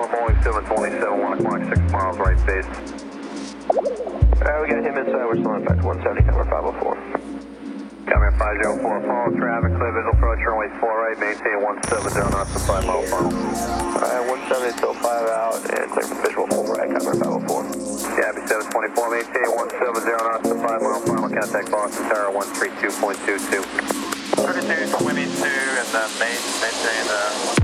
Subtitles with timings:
[0.00, 2.64] Oklahoma, Boeing 727, 1 o'clock, 6 miles, right base.
[4.40, 6.96] Alright, uh, we got him inside, we're still in effect 170, number 504.
[8.08, 12.48] Coming in 504, follow traffic, clear visual approach, runway 4 right, maintain 17 down, not
[12.48, 13.28] supply mile funnel.
[14.00, 17.60] Alright, uh, 170 still 5 out, and clear for visual full right, come in 504.
[18.16, 23.68] Gabby 724, maintain 170 knots to 5 mile final, contact Boston Tower 132.22.
[24.48, 27.59] 32, 22, and uh, maintain uh,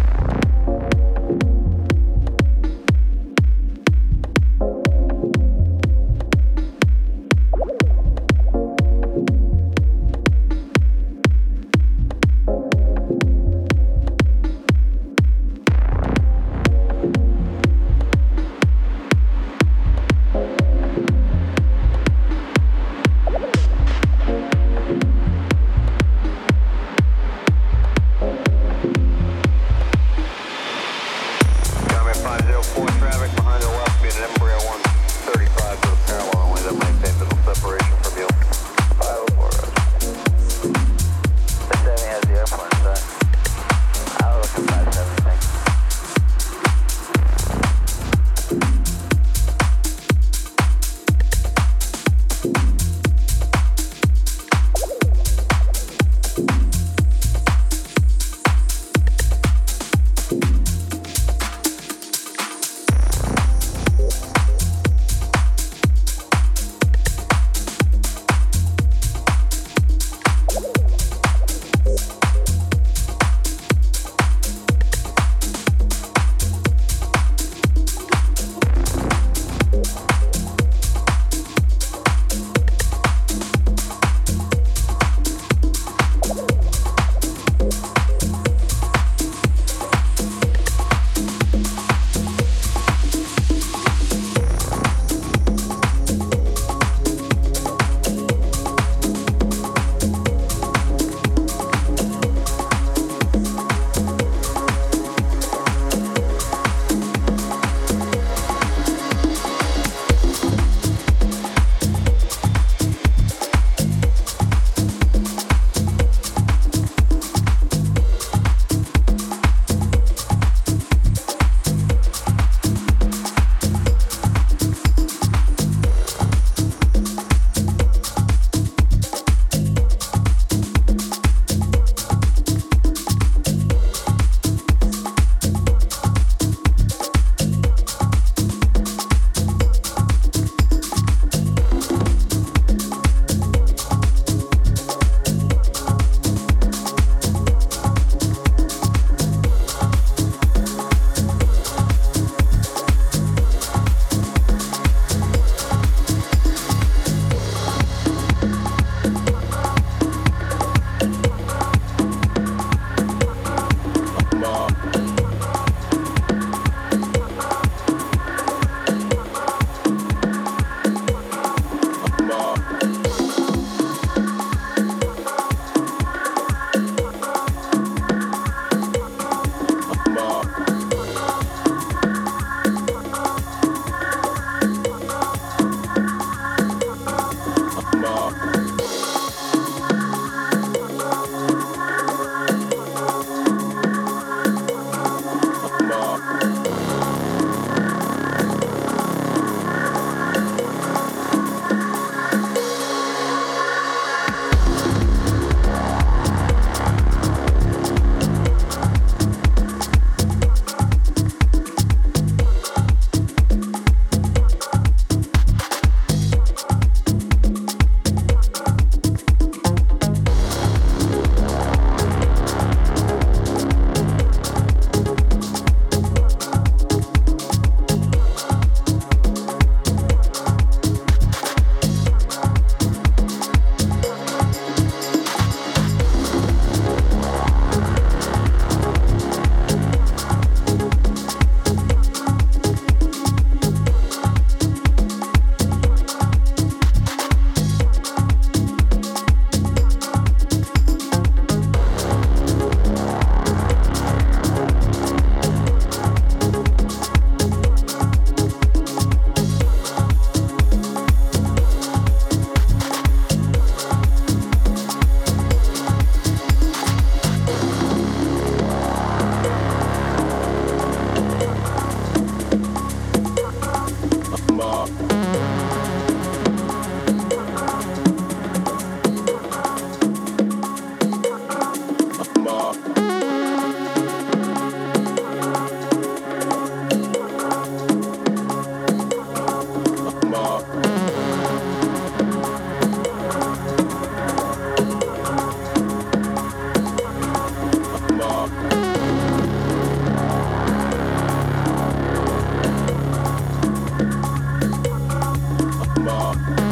[306.04, 306.65] Bye.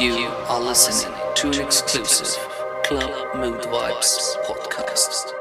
[0.00, 0.14] You
[0.48, 2.34] are listening to an exclusive
[2.84, 5.39] Club Mood Vibes podcast.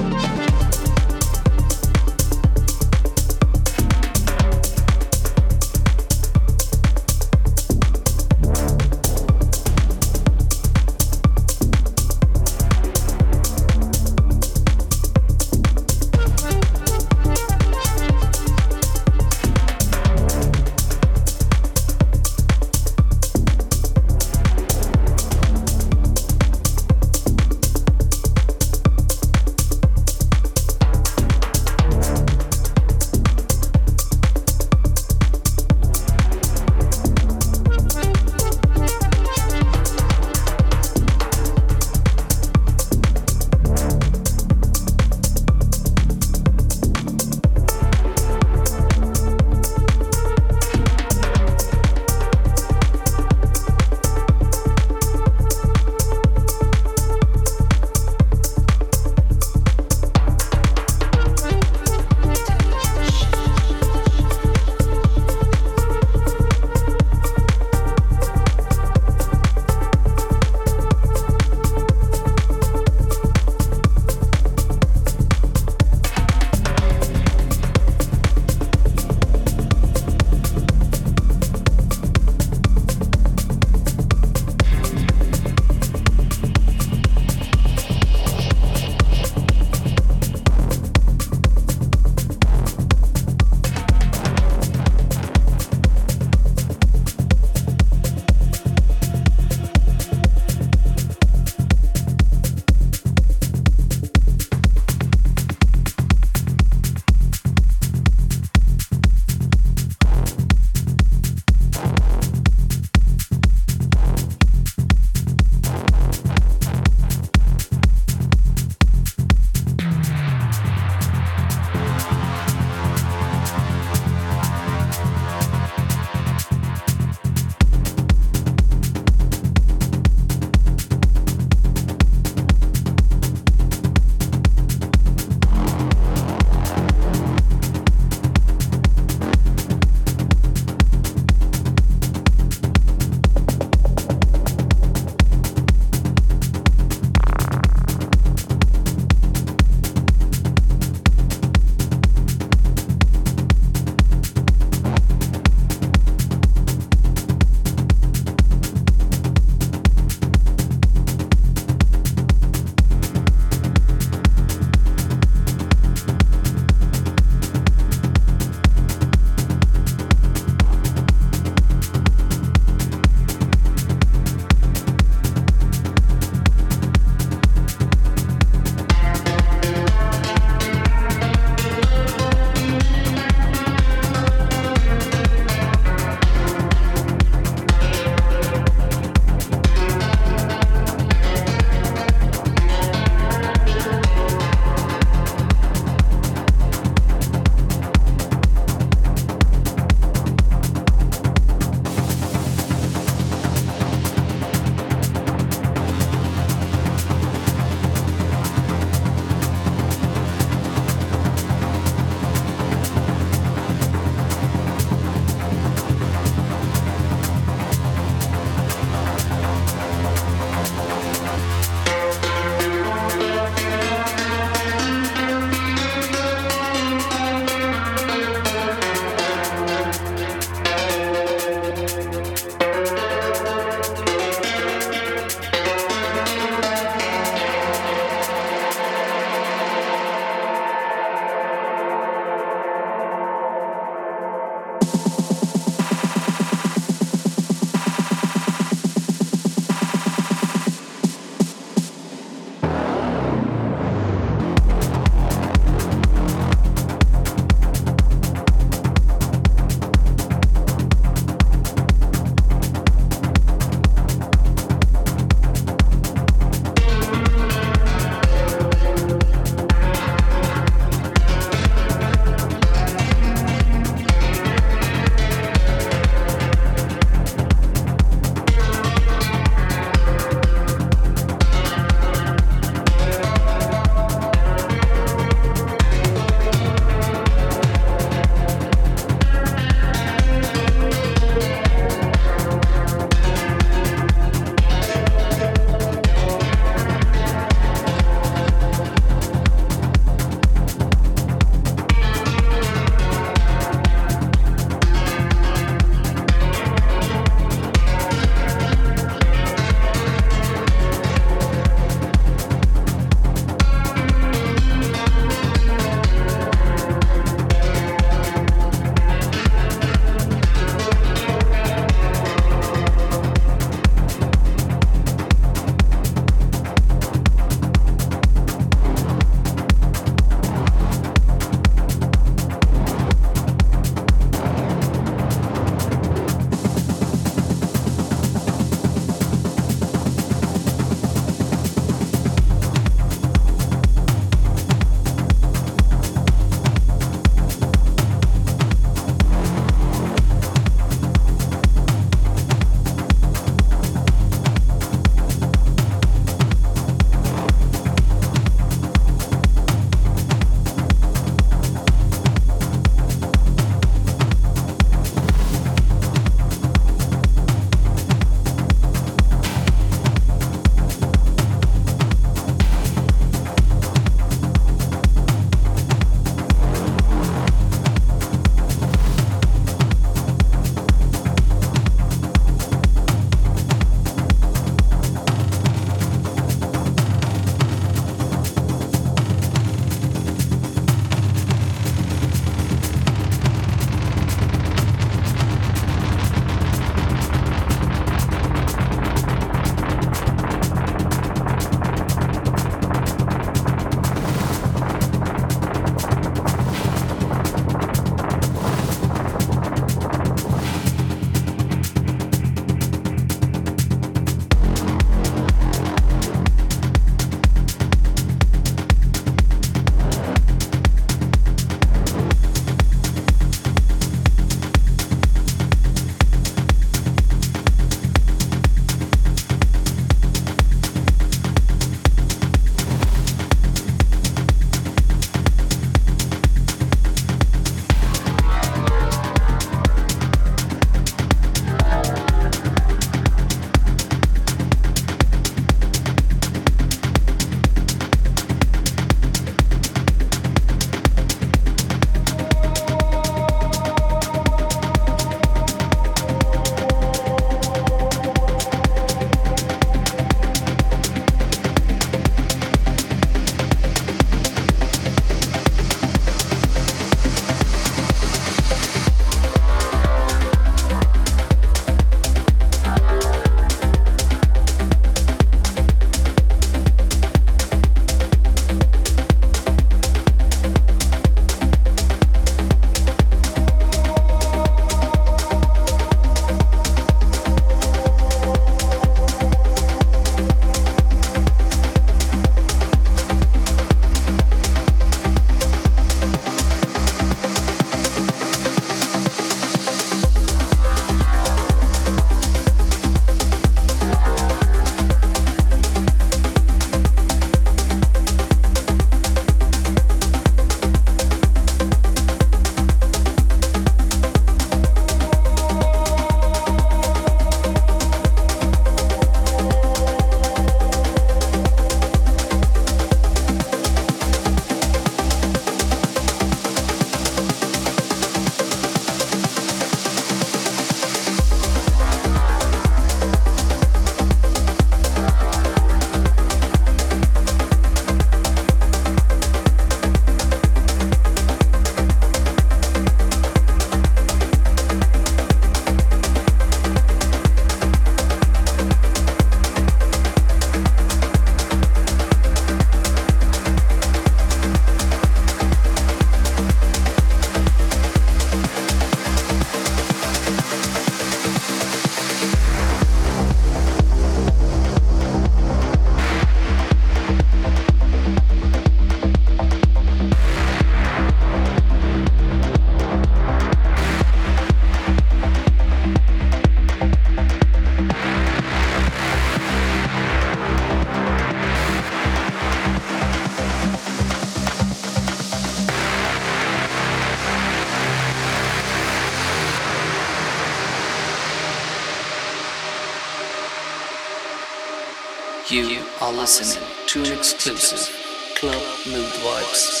[596.41, 598.09] Listening to an exclusive
[598.55, 600.00] Club Mood Vibes